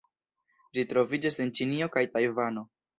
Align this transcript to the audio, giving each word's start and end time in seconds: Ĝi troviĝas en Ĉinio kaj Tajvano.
Ĝi 0.79 0.85
troviĝas 0.95 1.39
en 1.47 1.55
Ĉinio 1.61 1.93
kaj 1.99 2.07
Tajvano. 2.17 2.71